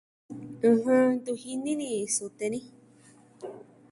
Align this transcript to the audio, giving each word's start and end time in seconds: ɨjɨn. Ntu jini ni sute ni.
ɨjɨn. 0.69 1.05
Ntu 1.17 1.31
jini 1.41 1.71
ni 1.79 1.89
sute 2.15 2.45
ni. 2.51 2.59